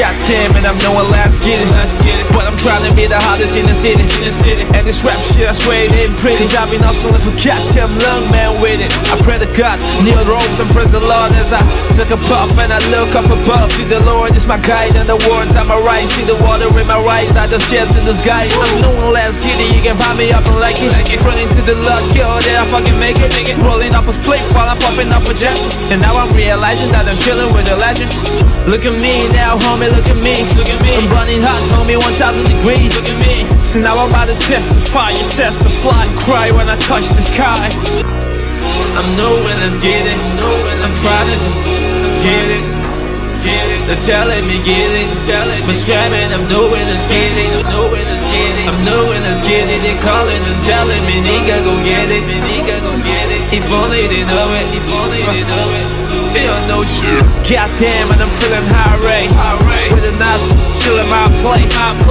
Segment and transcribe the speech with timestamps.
[0.00, 1.66] Goddamn it, I'm no one Lasgidi.
[1.68, 2.29] But I'm
[2.60, 4.04] trying to be the hottest in the city.
[4.76, 6.44] And this rap shit, I swear it ain't pretty.
[6.44, 8.92] Cause I've been hustling for goddamn long, man, with it.
[9.08, 11.64] I pray to God, kneel rose and praise the Lord as I
[11.96, 13.72] took a puff and I look up above.
[13.72, 16.06] See the Lord is my guide and the words I'm right.
[16.08, 18.46] See the water in my rise, The shares in the sky.
[18.46, 20.94] I'm no one Lasgidi can find me up and like it.
[21.26, 23.34] Running to the luck, girl, that I fucking make it.
[23.58, 25.58] Rolling up a split while I'm puffing up a jet.
[25.90, 28.14] And now I'm realizing that I'm chilling with the legends.
[28.70, 30.46] Look at me now, homie, look at me.
[30.54, 30.94] Look at me.
[30.94, 32.14] I'm burning hot, homie, 1000
[32.46, 32.94] degrees.
[32.94, 33.42] Look at me.
[33.58, 35.10] So now I'm about to testify.
[35.18, 37.66] Your sets to fly and cry when I touch the sky.
[38.94, 40.20] I'm nowhere, let's get it.
[40.86, 41.58] I'm trying to just
[42.22, 42.79] get it.
[43.80, 43.86] It.
[43.88, 45.08] They're telling me get it.
[45.24, 46.30] Telling me strapping.
[46.32, 47.50] I'm doing let's get it.
[47.56, 48.66] I'm doing let's get it.
[48.68, 49.80] I'm doing let's get it.
[49.80, 52.22] They're calling and telling me nigga go get it.
[52.28, 53.42] Me Nigga go get it.
[53.56, 54.66] If only they know it.
[54.76, 55.86] If only they know it.
[56.36, 57.24] Feel no shit.
[57.48, 59.69] Goddamn, and I'm feeling high rate.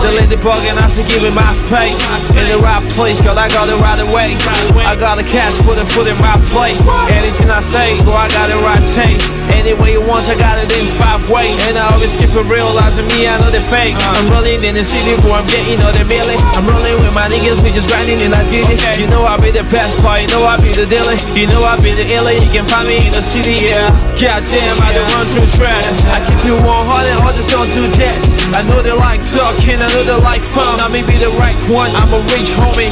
[0.10, 2.02] The lady bugging, I should give it my space.
[2.34, 4.34] In the right place, girl, I got it right away.
[4.82, 6.82] I got the cash, put a foot in my plate.
[7.14, 9.30] Anything I say, girl, I got it right taste.
[9.54, 11.62] Any way you want, I got it in five ways.
[11.70, 14.02] And I always keep it realizing me, I know they fake.
[14.18, 16.42] I'm rolling in the city where I'm getting all the million.
[16.58, 18.82] I'm rolling with my niggas, we just grinding and let's get it.
[18.98, 21.22] You know I be the best part, you know I be the dealer.
[21.38, 23.94] You know I be the illa, you can find me in the city, yeah.
[24.18, 25.86] Goddamn, I don't run through trash.
[26.10, 28.39] I keep it 100, all just don't do that.
[28.56, 30.80] I know they like talking, I know they like fun.
[30.80, 32.90] I may be the right one, I'm a rich homie.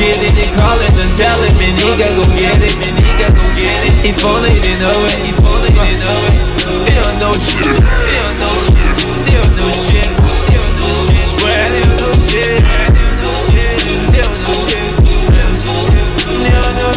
[0.00, 0.32] Get it.
[0.32, 2.72] They calling and telling me, nigga, go get it.
[2.80, 4.08] Me nigga, go get it.
[4.08, 5.39] If only they know it.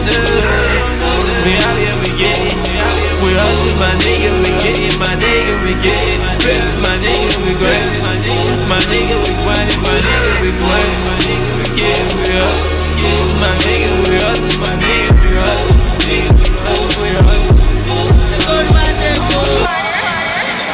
[0.04, 2.56] We out here, we get it.
[3.24, 5.00] We hustle, my nigga, we get it.
[5.00, 6.20] My nigga, we get it.
[6.84, 8.04] My nigga, we grind it.
[8.68, 9.80] My nigga, we grind it.
[9.80, 11.08] My nigga, we grind it.
[11.08, 12.20] My nigga, we get it.
[12.20, 12.52] We up.
[13.40, 14.60] My nigga, we hustle.
[14.60, 15.84] My nigga, we hustle.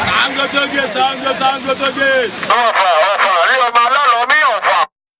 [0.09, 2.98] Sango Toge, Sango, Sango Toge.